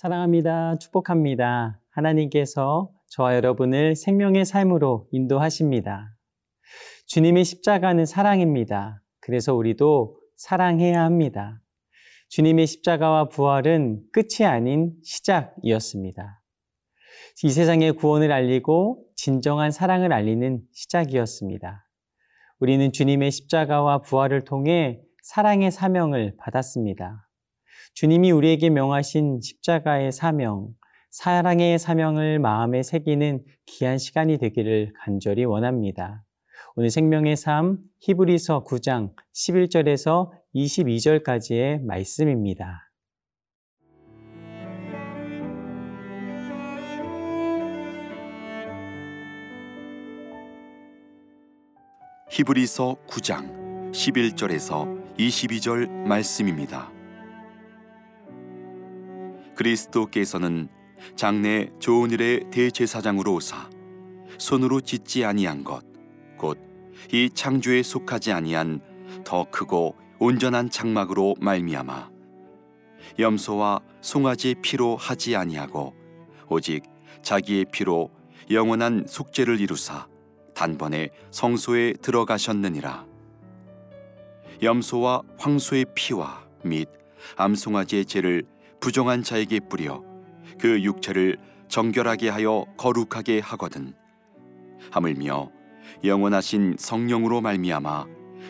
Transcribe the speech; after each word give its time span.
사랑합니다. 0.00 0.78
축복합니다. 0.78 1.78
하나님께서 1.90 2.90
저와 3.08 3.34
여러분을 3.34 3.94
생명의 3.94 4.46
삶으로 4.46 5.06
인도하십니다. 5.12 6.16
주님의 7.06 7.44
십자가는 7.44 8.06
사랑입니다. 8.06 9.02
그래서 9.20 9.54
우리도 9.54 10.18
사랑해야 10.36 11.02
합니다. 11.02 11.60
주님의 12.30 12.66
십자가와 12.66 13.28
부활은 13.28 14.00
끝이 14.10 14.46
아닌 14.46 14.94
시작이었습니다. 15.04 16.42
이 17.44 17.50
세상의 17.50 17.92
구원을 17.92 18.32
알리고 18.32 19.04
진정한 19.16 19.70
사랑을 19.70 20.14
알리는 20.14 20.62
시작이었습니다. 20.72 21.86
우리는 22.58 22.90
주님의 22.90 23.30
십자가와 23.32 24.00
부활을 24.00 24.44
통해 24.44 25.02
사랑의 25.22 25.70
사명을 25.70 26.36
받았습니다. 26.38 27.26
주님이 27.94 28.30
우리에게 28.30 28.70
명하신 28.70 29.40
십자가의 29.40 30.12
사명, 30.12 30.68
사랑의 31.10 31.78
사명을 31.78 32.38
마음에 32.38 32.82
새기는 32.82 33.44
귀한 33.66 33.98
시간이 33.98 34.38
되기를 34.38 34.92
간절히 35.04 35.44
원합니다. 35.44 36.24
오늘 36.76 36.90
생명의 36.90 37.36
삶 37.36 37.78
히브리서 38.00 38.64
9장 38.64 39.12
11절에서 39.34 40.30
22절까지의 40.54 41.82
말씀입니다. 41.82 42.90
히브리서 52.30 52.96
9장 53.08 53.92
11절에서 53.92 55.16
22절 55.18 55.88
말씀입니다. 56.06 56.99
그리스도께서는 59.60 60.68
장래 61.16 61.68
좋은 61.78 62.10
일의 62.10 62.50
대제사장으로 62.50 63.34
오사 63.34 63.68
손으로 64.38 64.80
짓지 64.80 65.24
아니한 65.24 65.64
것 65.64 65.82
곧 66.38 66.70
이 67.12 67.30
창조에 67.32 67.82
속하지 67.82 68.32
아니한 68.32 68.80
더 69.24 69.44
크고 69.50 69.96
온전한 70.18 70.70
장막으로 70.70 71.36
말미암아 71.40 72.10
염소와 73.18 73.80
송아지 74.00 74.54
피로 74.62 74.96
하지 74.96 75.36
아니하고 75.36 75.94
오직 76.48 76.82
자기의 77.22 77.66
피로 77.72 78.10
영원한 78.50 79.04
속죄를 79.06 79.60
이루사 79.60 80.08
단번에 80.54 81.10
성소에 81.30 81.94
들어가셨느니라. 82.02 83.06
염소와 84.62 85.22
황소의 85.38 85.86
피와 85.94 86.44
및 86.64 86.88
암송아지의 87.36 88.04
죄를 88.06 88.44
부정한 88.80 89.22
자에게 89.22 89.60
뿌려 89.60 90.02
그 90.58 90.82
육체를 90.82 91.36
정결하게 91.68 92.30
하여 92.30 92.64
거룩하게 92.76 93.40
하거든. 93.40 93.94
하물며 94.90 95.50
영원하신 96.02 96.76
성령으로 96.78 97.40
말미암아 97.40 98.06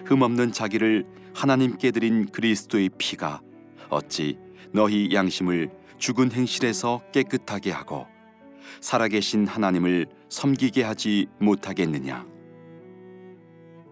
흠없는 0.07 0.53
자기를 0.53 1.05
하나님께 1.35 1.91
드린 1.91 2.27
그리스도의 2.27 2.91
피가 2.97 3.41
어찌 3.89 4.39
너희 4.73 5.13
양심을 5.13 5.71
죽은 5.99 6.33
행실에서 6.33 7.03
깨끗하게 7.13 7.73
하고 7.73 8.07
살아계신 8.81 9.47
하나님을 9.47 10.07
섬기게 10.29 10.83
하지 10.85 11.27
못하겠느냐? 11.39 12.27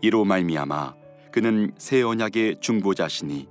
이로 0.01 0.25
말미암아 0.25 0.95
그는 1.33 1.73
새 1.77 2.03
언약의 2.03 2.59
중보자시니 2.61 3.49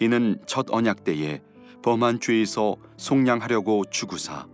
이는 0.00 0.38
첫 0.46 0.66
언약 0.70 1.04
때에 1.04 1.40
범한 1.82 2.20
죄에서 2.20 2.76
속량하려고 2.96 3.84
주구사 3.90 4.46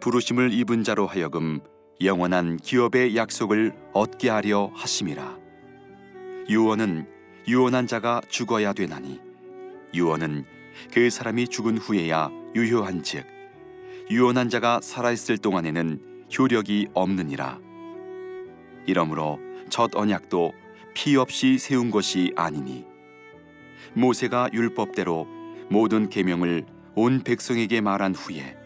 부르심을 0.00 0.52
입은 0.52 0.84
자로 0.84 1.06
하여금 1.06 1.60
영원한 2.00 2.56
기업의 2.56 3.16
약속을 3.16 3.74
얻게 3.92 4.28
하려 4.28 4.70
하심이라. 4.74 5.36
유언은 6.48 7.06
유언한 7.48 7.86
자가 7.86 8.20
죽어야 8.28 8.72
되나니 8.72 9.20
유언은 9.94 10.44
그 10.92 11.10
사람이 11.10 11.48
죽은 11.48 11.78
후에야 11.78 12.30
유효한즉 12.54 13.26
유언한 14.10 14.48
자가 14.48 14.80
살아 14.82 15.10
있을 15.10 15.38
동안에는 15.38 16.26
효력이 16.36 16.88
없느니라. 16.94 17.58
이러므로 18.86 19.38
첫 19.68 19.94
언약도 19.94 20.52
피 20.94 21.16
없이 21.16 21.58
세운 21.58 21.90
것이 21.90 22.32
아니니 22.36 22.86
모세가 23.94 24.50
율법대로 24.52 25.37
모든 25.70 26.08
계명을 26.08 26.64
온 26.94 27.22
백성에게 27.22 27.80
말한 27.80 28.14
후에 28.14 28.56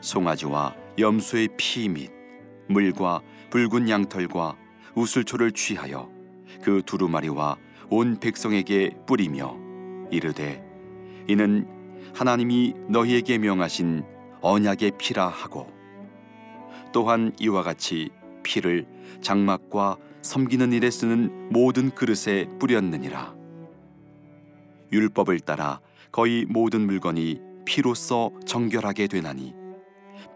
송아지와 0.00 0.74
염소의 0.98 1.48
피 1.56 1.88
및 1.88 2.10
물과 2.68 3.20
붉은 3.50 3.88
양털과 3.88 4.56
우슬초를 4.94 5.52
취하여 5.52 6.10
그 6.62 6.82
두루마리와 6.86 7.56
온 7.90 8.18
백성에게 8.20 8.90
뿌리며 9.06 9.56
이르되 10.10 10.64
이는 11.28 11.66
하나님이 12.14 12.74
너희에게 12.88 13.38
명하신 13.38 14.04
언약의 14.40 14.92
피라 14.98 15.28
하고 15.28 15.72
또한 16.92 17.32
이와 17.40 17.62
같이 17.62 18.10
피를 18.44 18.86
장막과 19.20 19.96
섬기는 20.22 20.72
일에 20.72 20.90
쓰는 20.90 21.50
모든 21.50 21.90
그릇에 21.90 22.46
뿌렸느니라. 22.58 23.34
율법을 24.92 25.40
따라 25.40 25.80
거의 26.14 26.44
모든 26.48 26.82
물건이 26.82 27.40
피로써 27.64 28.30
정결하게 28.46 29.08
되나니 29.08 29.52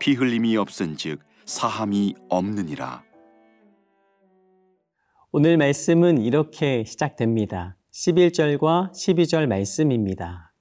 피 0.01 0.15
흘림이 0.15 0.57
없은즉 0.57 1.21
사함이 1.45 2.17
없느니라. 2.29 3.05
오늘 5.31 5.57
말씀은 5.57 6.21
이렇게 6.21 6.83
시작됩니다. 6.85 7.77
11절과 7.93 8.91
12절 8.91 9.47
말씀입니다. 9.47 10.53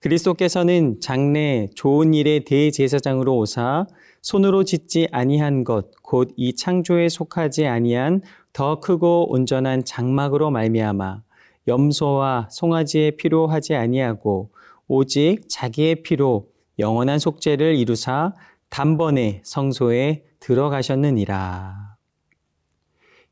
그리스도께서는 0.00 0.98
장래 1.00 1.68
좋은 1.76 2.12
일의 2.12 2.44
대제사장으로 2.44 3.36
오사 3.36 3.86
손으로 4.22 4.64
짓지 4.64 5.06
아니한 5.12 5.62
것 5.62 5.92
곧 6.02 6.30
이 6.36 6.56
창조에 6.56 7.08
속하지 7.08 7.68
아니한 7.68 8.22
더 8.52 8.80
크고 8.80 9.32
온전한 9.32 9.84
장막으로 9.84 10.50
말미암아 10.50 11.25
염소와 11.68 12.48
송아지의 12.50 13.16
피로 13.16 13.46
하지 13.46 13.74
아니하고 13.74 14.52
오직 14.88 15.48
자기의 15.48 16.02
피로 16.02 16.50
영원한 16.78 17.18
속죄를 17.18 17.74
이루사 17.76 18.34
단번에 18.68 19.40
성소에 19.44 20.24
들어가셨느니라. 20.40 21.96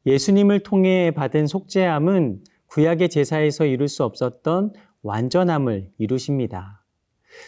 예수님을 0.06 0.62
통해 0.62 1.10
받은 1.12 1.46
속죄함은 1.46 2.44
구약의 2.66 3.08
제사에서 3.08 3.66
이룰 3.66 3.88
수 3.88 4.04
없었던 4.04 4.72
완전함을 5.02 5.90
이루십니다. 5.98 6.84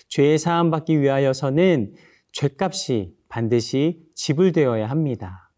죄의 0.09 0.39
사함 0.39 0.71
받기 0.71 1.01
위하여서는 1.01 1.95
죄값이 2.33 3.15
반드시 3.29 4.03
지불되어야 4.15 4.89
합니다. 4.89 5.51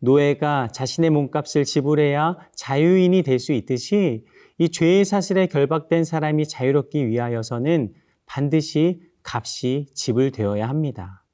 노예가 0.00 0.68
자신의 0.68 1.10
몸값을 1.10 1.64
지불해야 1.64 2.36
자유인이 2.54 3.22
될 3.22 3.38
수 3.38 3.52
있듯이 3.52 4.24
이 4.58 4.68
죄의 4.68 5.04
사슬에 5.04 5.46
결박된 5.46 6.04
사람이 6.04 6.48
자유롭기 6.48 7.06
위하여서는 7.06 7.94
반드시 8.26 9.00
값이 9.22 9.86
지불되어야 9.94 10.68
합니다. 10.68 11.24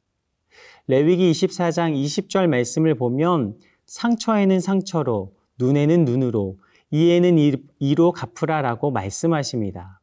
레위기 0.87 1.31
24장 1.32 1.94
20절 1.94 2.47
말씀을 2.49 2.94
보면 2.94 3.59
상처에는 3.87 4.61
상처로 4.61 5.32
눈에는 5.59 6.05
눈으로 6.05 6.59
이에는 6.91 7.38
이로 7.79 8.12
갚으라라고 8.12 8.91
말씀하십니다. 8.91 10.00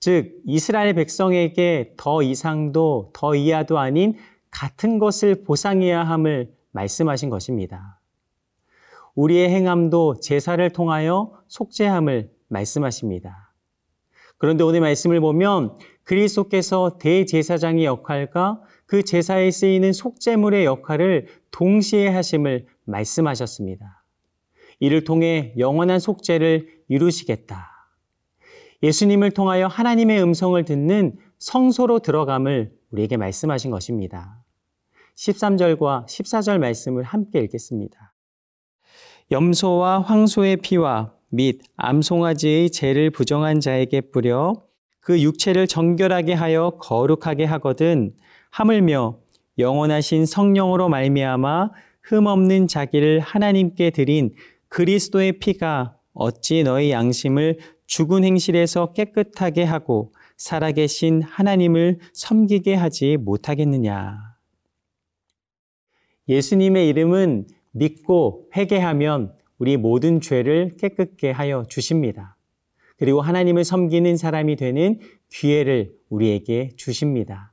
즉 0.00 0.42
이스라엘 0.44 0.94
백성에게 0.94 1.94
더 1.96 2.22
이상도 2.22 3.10
더 3.14 3.34
이하도 3.34 3.78
아닌 3.78 4.16
같은 4.50 4.98
것을 4.98 5.44
보상해야 5.44 6.02
함을 6.02 6.52
말씀하신 6.72 7.30
것입니다. 7.30 8.00
우리의 9.14 9.48
행함도 9.50 10.20
제사를 10.20 10.68
통하여 10.70 11.32
속죄함을 11.48 12.30
말씀하십니다. 12.48 13.54
그런데 14.38 14.64
오늘 14.64 14.80
말씀을 14.80 15.20
보면 15.20 15.78
그리스도께서 16.02 16.98
대제사장의 16.98 17.84
역할과 17.84 18.60
그 18.86 19.02
제사에 19.02 19.50
쓰이는 19.50 19.92
속죄물의 19.92 20.64
역할을 20.64 21.28
동시에 21.50 22.08
하심을 22.08 22.66
말씀하셨습니다. 22.84 24.04
이를 24.80 25.04
통해 25.04 25.54
영원한 25.56 25.98
속죄를 25.98 26.68
이루시겠다. 26.88 27.70
예수님을 28.82 29.30
통하여 29.30 29.66
하나님의 29.66 30.22
음성을 30.22 30.62
듣는 30.64 31.16
성소로 31.38 32.00
들어감을 32.00 32.72
우리에게 32.90 33.16
말씀하신 33.16 33.70
것입니다. 33.70 34.44
13절과 35.16 36.06
14절 36.06 36.58
말씀을 36.58 37.02
함께 37.02 37.40
읽겠습니다. 37.40 38.13
염소와 39.30 40.00
황소의 40.00 40.58
피와 40.58 41.12
및 41.30 41.60
암송아지의 41.76 42.70
죄를 42.70 43.10
부정한 43.10 43.60
자에게 43.60 44.02
뿌려 44.12 44.52
그 45.00 45.20
육체를 45.20 45.66
정결하게 45.66 46.34
하여 46.34 46.72
거룩하게 46.80 47.44
하거든 47.44 48.14
하물며 48.50 49.18
영원하신 49.58 50.26
성령으로 50.26 50.88
말미암아 50.88 51.70
흠 52.02 52.26
없는 52.26 52.68
자기를 52.68 53.20
하나님께 53.20 53.90
드린 53.90 54.34
그리스도의 54.68 55.38
피가 55.38 55.96
어찌 56.12 56.62
너희 56.62 56.90
양심을 56.90 57.58
죽은 57.86 58.24
행실에서 58.24 58.92
깨끗하게 58.92 59.64
하고 59.64 60.12
살아계신 60.36 61.22
하나님을 61.22 61.98
섬기게 62.12 62.74
하지 62.74 63.16
못하겠느냐. 63.16 64.18
예수님의 66.28 66.88
이름은 66.88 67.46
믿고 67.74 68.48
회개하면 68.56 69.34
우리 69.58 69.76
모든 69.76 70.20
죄를 70.20 70.76
깨끗게 70.78 71.30
하여 71.30 71.64
주십니다. 71.68 72.36
그리고 72.96 73.20
하나님을 73.20 73.64
섬기는 73.64 74.16
사람이 74.16 74.56
되는 74.56 75.00
기회를 75.28 75.92
우리에게 76.08 76.70
주십니다. 76.76 77.52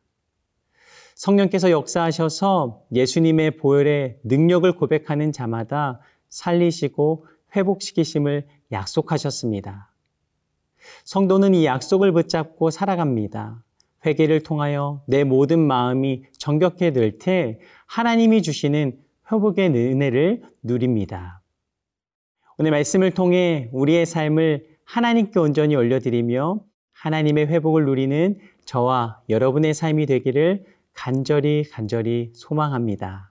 성령께서 1.16 1.72
역사하셔서 1.72 2.84
예수님의 2.94 3.58
보혈의 3.58 4.20
능력을 4.24 4.72
고백하는 4.76 5.32
자마다 5.32 6.00
살리시고 6.30 7.26
회복시키심을 7.56 8.48
약속하셨습니다. 8.72 9.92
성도는 11.04 11.54
이 11.54 11.66
약속을 11.66 12.12
붙잡고 12.12 12.70
살아갑니다. 12.72 13.64
회개를 14.06 14.42
통하여 14.42 15.04
내 15.08 15.24
모든 15.24 15.60
마음이 15.60 16.24
정결케 16.38 16.92
될때 16.92 17.60
하나님이 17.86 18.42
주시는 18.42 18.98
회복의 19.31 19.69
은혜를 19.69 20.42
누립니다. 20.62 21.42
오늘 22.57 22.72
말씀을 22.72 23.12
통해 23.12 23.69
우리의 23.72 24.06
삶을 24.06 24.66
하나님께 24.86 25.39
온전히 25.39 25.75
올려드리며 25.75 26.62
하나님의 26.94 27.48
회복을 27.48 27.86
누리는 27.86 28.38
저와 28.66 29.22
여러분의 29.30 29.74
삶이 29.74 30.06
되기를 30.06 30.66
간절히 30.94 31.63
간절히 31.72 32.31
소망합니다. 32.36 33.31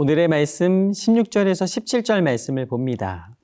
오늘의 0.00 0.28
말씀 0.28 0.92
16절에서 0.92 1.64
17절 2.04 2.22
말씀을 2.22 2.66
봅니다. 2.66 3.34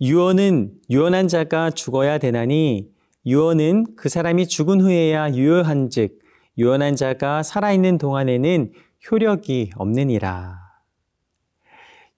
유언은 0.00 0.72
유언한 0.88 1.28
자가 1.28 1.68
죽어야 1.68 2.16
되나니 2.16 2.88
유언은 3.26 3.94
그 3.94 4.08
사람이 4.08 4.46
죽은 4.46 4.80
후에야 4.80 5.34
유효한즉 5.34 6.20
유언한 6.56 6.96
자가 6.96 7.42
살아있는 7.42 7.98
동안에는 7.98 8.72
효력이 9.10 9.72
없느니라. 9.76 10.58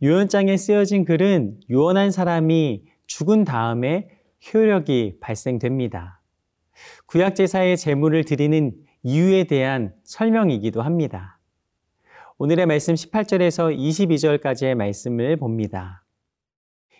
유언장에 0.00 0.56
쓰여진 0.56 1.04
글은 1.04 1.58
유언한 1.70 2.12
사람이 2.12 2.84
죽은 3.08 3.42
다음에 3.42 4.10
효력이 4.54 5.16
발생됩니다. 5.20 6.22
구약 7.06 7.34
제사의 7.34 7.78
제물을 7.78 8.22
드리는 8.22 8.74
이유에 9.02 9.42
대한 9.42 9.92
설명이기도 10.04 10.82
합니다. 10.82 11.39
오늘의 12.42 12.64
말씀 12.64 12.94
18절에서 12.94 13.76
22절까지의 13.76 14.74
말씀을 14.74 15.36
봅니다. 15.36 16.06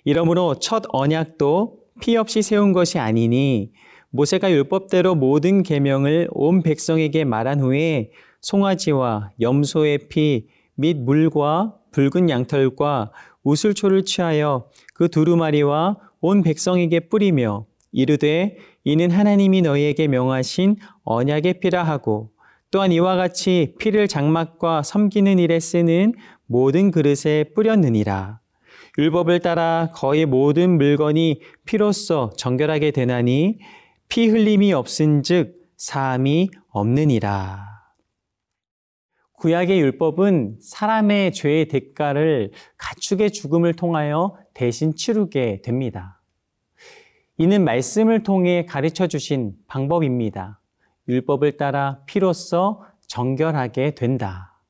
이러므로 0.04 0.54
첫 0.56 0.82
언약도 0.90 1.78
피 2.02 2.16
없이 2.16 2.42
세운 2.42 2.74
것이 2.74 2.98
아니니 2.98 3.72
모세가 4.10 4.50
율법대로 4.50 5.14
모든 5.14 5.62
계명을 5.62 6.28
온 6.32 6.62
백성에게 6.62 7.24
말한 7.24 7.60
후에 7.60 8.10
송아지와 8.42 9.30
염소의 9.40 10.08
피 10.08 10.48
및 10.80 10.96
물과 10.98 11.74
붉은 11.92 12.30
양털과 12.30 13.12
우슬초를 13.42 14.04
취하여 14.04 14.68
그 14.94 15.08
두루마리와 15.08 15.98
온 16.20 16.42
백성에게 16.42 17.08
뿌리며 17.08 17.66
이르되 17.92 18.56
이는 18.84 19.10
하나님이 19.10 19.62
너희에게 19.62 20.08
명하신 20.08 20.76
언약의 21.04 21.60
피라 21.60 21.82
하고 21.82 22.30
또한 22.70 22.92
이와 22.92 23.16
같이 23.16 23.74
피를 23.78 24.06
장막과 24.06 24.82
섬기는 24.82 25.38
일에 25.38 25.58
쓰는 25.58 26.14
모든 26.46 26.90
그릇에 26.90 27.44
뿌렸느니라. 27.54 28.40
율법을 28.98 29.40
따라 29.40 29.90
거의 29.94 30.26
모든 30.26 30.76
물건이 30.76 31.40
피로써 31.64 32.30
정결하게 32.36 32.92
되나니 32.92 33.58
피 34.08 34.28
흘림이 34.28 34.72
없은즉 34.72 35.54
사함이 35.76 36.50
없느니라. 36.68 37.66
구약의 39.38 39.80
율법은 39.80 40.58
사람의 40.60 41.32
죄의 41.32 41.68
대가를 41.68 42.52
가축의 42.76 43.32
죽음을 43.32 43.72
통하여 43.74 44.36
대신 44.52 44.94
치르게 44.94 45.62
됩니다. 45.62 46.20
이는 47.38 47.64
말씀을 47.64 48.22
통해 48.22 48.66
가르쳐 48.66 49.06
주신 49.06 49.54
방법입니다. 49.66 50.60
율법을 51.10 51.56
따라 51.56 52.00
피로써 52.06 52.82
정결하게 53.06 53.94
된다. 53.94 54.62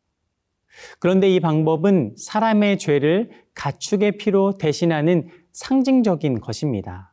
그런데 0.99 1.29
이 1.29 1.41
방법은 1.41 2.15
사람의 2.17 2.79
죄를 2.79 3.31
가축의 3.55 4.17
피로 4.19 4.57
대신하는 4.57 5.29
상징적인 5.53 6.41
것입니다. 6.41 7.13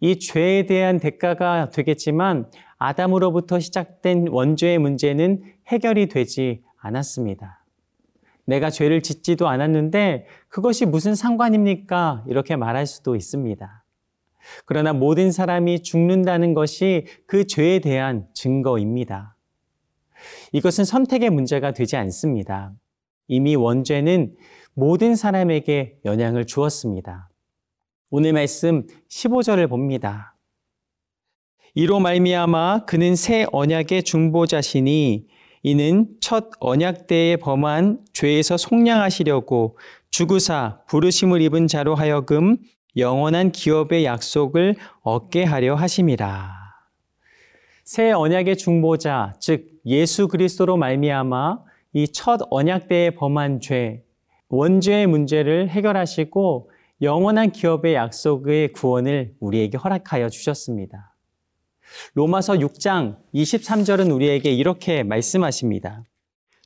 이 0.00 0.18
죄에 0.18 0.66
대한 0.66 0.98
대가가 0.98 1.68
되겠지만 1.68 2.50
아담으로부터 2.78 3.60
시작된 3.60 4.28
원죄의 4.28 4.78
문제는 4.78 5.42
해결이 5.68 6.08
되지 6.08 6.62
않았습니다. 6.78 7.64
내가 8.44 8.70
죄를 8.70 9.02
짓지도 9.02 9.48
않았는데 9.48 10.26
그것이 10.48 10.86
무슨 10.86 11.14
상관입니까? 11.14 12.24
이렇게 12.26 12.56
말할 12.56 12.86
수도 12.86 13.14
있습니다. 13.14 13.81
그러나 14.66 14.92
모든 14.92 15.32
사람이 15.32 15.82
죽는다는 15.82 16.54
것이 16.54 17.06
그 17.26 17.46
죄에 17.46 17.78
대한 17.80 18.26
증거입니다. 18.34 19.36
이것은 20.52 20.84
선택의 20.84 21.30
문제가 21.30 21.72
되지 21.72 21.96
않습니다. 21.96 22.72
이미 23.28 23.56
원죄는 23.56 24.34
모든 24.74 25.16
사람에게 25.16 25.98
영향을 26.04 26.46
주었습니다. 26.46 27.28
오늘 28.10 28.32
말씀 28.32 28.86
15절을 29.08 29.68
봅니다. 29.68 30.36
이로 31.74 32.00
말미암아 32.00 32.84
그는 32.84 33.16
새 33.16 33.46
언약의 33.50 34.02
중보자시니 34.02 35.26
이는 35.62 36.08
첫 36.20 36.50
언약 36.60 37.06
때에 37.06 37.36
범한 37.36 38.04
죄에서 38.12 38.56
속량하시려고 38.56 39.78
주구사 40.10 40.80
부르심을 40.88 41.40
입은 41.40 41.68
자로 41.68 41.94
하여금 41.94 42.58
영원한 42.96 43.52
기업의 43.52 44.04
약속을 44.04 44.76
얻게 45.02 45.44
하려 45.44 45.74
하심이라. 45.74 46.62
새 47.84 48.12
언약의 48.12 48.56
중보자 48.58 49.34
즉 49.40 49.66
예수 49.86 50.28
그리스도로 50.28 50.76
말미암아 50.76 51.58
이 51.94 52.06
첫 52.12 52.40
언약 52.50 52.88
때에 52.88 53.10
범한 53.10 53.60
죄 53.60 54.02
원죄의 54.48 55.06
문제를 55.06 55.68
해결하시고 55.68 56.70
영원한 57.02 57.50
기업의 57.50 57.94
약속의 57.94 58.72
구원을 58.72 59.34
우리에게 59.40 59.76
허락하여 59.76 60.28
주셨습니다. 60.28 61.14
로마서 62.14 62.54
6장 62.54 63.16
23절은 63.34 64.14
우리에게 64.14 64.50
이렇게 64.52 65.02
말씀하십니다. 65.02 66.04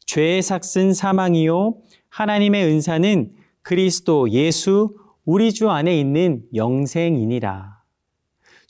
죄의 0.04 0.42
삭슨 0.42 0.92
사망이요 0.92 1.78
하나님의 2.08 2.64
은사는 2.64 3.32
그리스도 3.62 4.30
예수 4.30 4.94
우리 5.26 5.52
주 5.52 5.70
안에 5.70 5.98
있는 5.98 6.44
영생이니라. 6.54 7.82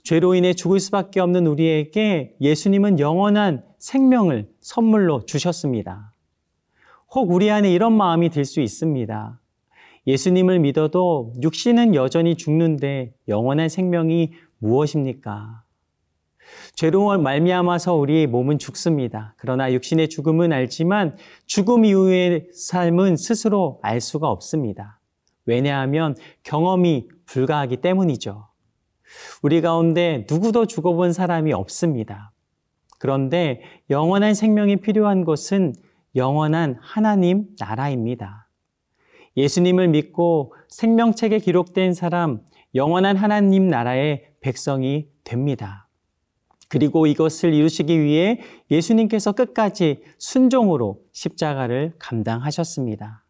죄로 0.03 0.35
인해 0.35 0.55
죽을 0.55 0.81
수밖에 0.81 1.21
없는 1.21 1.47
우리에게 1.47 2.35
예수님은 2.41 2.99
영원한 2.99 3.63
생명을 3.79 4.49
선물로 4.61 5.27
주셨습니다. 5.27 6.15
혹 7.15 7.31
우리 7.31 7.51
안에 7.51 7.71
이런 7.71 7.93
마음이 7.93 8.31
들 8.31 8.47
수 8.47 8.63
있습니다. 8.63 9.39
예수님을 10.07 10.61
믿어도 10.61 11.35
육신은 11.43 11.95
여전히 11.95 12.37
죽는데 12.37 13.13
영원한 13.29 13.69
생명이 13.69 14.33
무엇입니까? 14.57 15.63
죄로 16.75 17.19
말미암아서 17.19 17.97
우리의 17.97 18.29
몸은 18.29 18.59
죽습니다. 18.59 19.35
그러나 19.37 19.71
육신의 19.75 20.09
죽음은 20.09 20.55
알지만 20.55 21.17
죽음 21.45 21.85
이후의 21.85 22.49
삶은 22.55 23.17
스스로 23.17 23.79
알 23.83 24.01
수가 24.01 24.31
없습니다. 24.31 25.01
왜냐하면 25.47 26.15
경험이 26.43 27.09
불가하기 27.25 27.79
때문이죠. 27.79 28.49
우리 29.43 29.61
가운데 29.61 30.27
누구도 30.29 30.67
죽어본 30.67 31.13
사람이 31.13 31.53
없습니다. 31.53 32.33
그런데 32.99 33.61
영원한 33.91 34.35
생명이 34.35 34.77
필요한 34.77 35.25
것은 35.25 35.75
영원한 36.15 36.77
하나님 36.81 37.49
나라입니다. 37.59 38.49
예수님을 39.37 39.89
믿고 39.89 40.55
생명책에 40.69 41.39
기록된 41.39 41.93
사람, 41.93 42.41
영원한 42.75 43.17
하나님 43.17 43.69
나라의 43.69 44.25
백성이 44.41 45.09
됩니다. 45.25 45.89
그리고 46.69 47.07
이것을 47.07 47.53
이루시기 47.53 48.01
위해 48.01 48.41
예수님께서 48.71 49.33
끝까지 49.33 50.03
순종으로 50.19 51.01
십자가를 51.13 51.95
감당하셨습니다. 51.99 53.26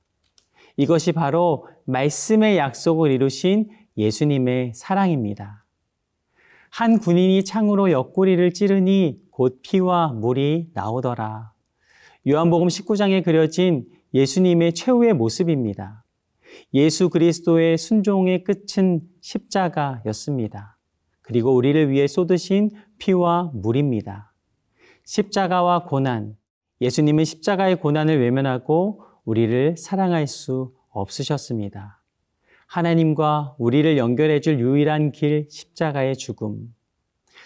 이것이 0.76 1.12
바로 1.12 1.66
말씀의 1.84 2.58
약속을 2.58 3.10
이루신 3.10 3.70
예수님의 3.96 4.72
사랑입니다. 4.74 5.64
한 6.70 6.98
군인이 6.98 7.44
창으로 7.44 7.90
옆구리를 7.90 8.52
찌르니 8.52 9.20
곧 9.30 9.60
피와 9.62 10.08
물이 10.08 10.70
나오더라. 10.74 11.52
요한복음 12.28 12.68
19장에 12.68 13.24
그려진 13.24 13.86
예수님의 14.12 14.74
최후의 14.74 15.14
모습입니다. 15.14 16.04
예수 16.74 17.08
그리스도의 17.08 17.78
순종의 17.78 18.44
끝은 18.44 19.00
십자가였습니다. 19.20 20.76
그리고 21.22 21.54
우리를 21.54 21.90
위해 21.90 22.06
쏟으신 22.06 22.70
피와 22.98 23.50
물입니다. 23.54 24.32
십자가와 25.04 25.84
고난, 25.84 26.36
예수님은 26.80 27.24
십자가의 27.24 27.76
고난을 27.80 28.20
외면하고 28.20 29.02
우리를 29.26 29.76
사랑할 29.76 30.26
수 30.26 30.72
없으셨습니다. 30.88 32.00
하나님과 32.66 33.56
우리를 33.58 33.98
연결해 33.98 34.40
줄 34.40 34.58
유일한 34.60 35.12
길 35.12 35.46
십자가의 35.50 36.16
죽음. 36.16 36.74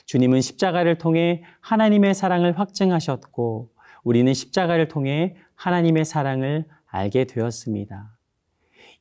주님은 0.05 0.41
십자가를 0.41 0.99
통해 0.99 1.43
하나님의 1.61 2.15
사랑을 2.15 2.59
확증하셨고 2.59 3.71
우리는 4.05 4.33
십자가를 4.33 4.89
통해 4.89 5.37
하나님의 5.57 6.05
사랑을 6.05 6.67
알게 6.87 7.25
되었습니다. 7.25 8.17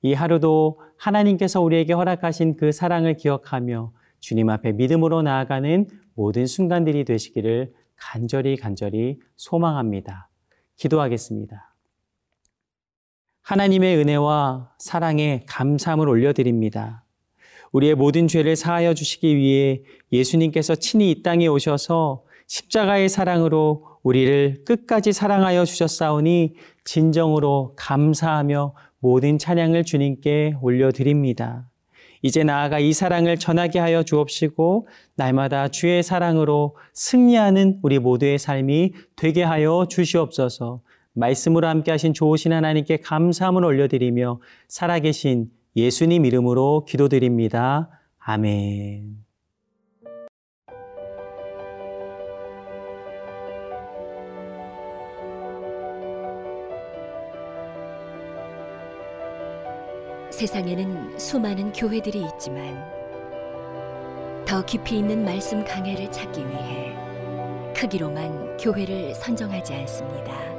이 0.02 0.14
하루도 0.14 0.80
하나님께서 0.98 1.62
우리에게 1.62 1.94
허락하신 1.94 2.56
그 2.56 2.72
사랑을 2.72 3.16
기억하며 3.16 3.92
주님 4.20 4.50
앞에 4.50 4.72
믿음으로 4.74 5.22
나아가는 5.22 5.88
모든 6.16 6.46
순간들이 6.46 7.06
되시기를 7.06 7.74
간절히 7.96 8.56
간절히 8.56 9.20
소망합니다. 9.36 10.30
기도하겠습니다. 10.78 11.69
하나님의 13.50 13.98
은혜와 13.98 14.70
사랑에 14.78 15.42
감사함을 15.48 16.08
올려드립니다. 16.08 17.04
우리의 17.72 17.96
모든 17.96 18.28
죄를 18.28 18.56
사하여 18.56 18.94
주시기 18.94 19.36
위해 19.36 19.82
예수님께서 20.12 20.76
친히 20.76 21.10
이 21.10 21.24
땅에 21.24 21.48
오셔서 21.48 22.26
십자가의 22.46 23.10
사랑으로 23.10 23.88
우리를 24.04 24.66
끝까지 24.66 25.14
사랑하여 25.14 25.66
주셨사오니 25.66 26.58
진정으로 26.84 27.74
감사하며 27.76 28.76
모든 29.00 29.40
찬양을 29.40 29.84
주님께 29.84 30.58
올려드립니다. 30.62 31.68
이제 32.22 32.44
나아가 32.44 32.78
이 32.78 32.94
사랑을 32.94 33.40
전하게 33.40 33.80
하여 33.80 34.04
주옵시고 34.04 34.88
날마다 35.16 35.70
주의 35.70 36.04
사랑으로 36.04 36.76
승리하는 36.94 37.80
우리 37.82 37.98
모두의 37.98 38.38
삶이 38.38 38.94
되게 39.16 39.42
하여 39.42 39.88
주시옵소서. 39.90 40.82
말씀으로 41.14 41.68
함께 41.68 41.92
하신 41.92 42.14
좋으신 42.14 42.54
하나님께 42.54 42.98
감사함을 42.98 43.66
올려드리며 43.66 44.40
살아계신 44.68 45.52
예수님 45.76 46.26
이름으로 46.26 46.86
기도드립니다. 46.86 47.90
아멘. 48.20 49.30
세상에는 60.32 61.20
수많은 61.20 61.74
교회들이 61.74 62.26
있지만 62.34 62.82
더 64.46 64.64
깊이 64.66 65.00
있는 65.00 65.26
말씀 65.26 65.66
강해를 65.66 66.10
찾기 66.12 66.48
위해 66.48 66.96
크기로만 67.76 68.58
교회를 68.58 69.14
선정하지 69.16 69.74
않습니다. 69.74 70.59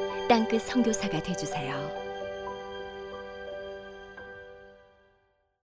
땅끝 0.31 0.61
선교사가 0.61 1.21
되주세요. 1.21 2.00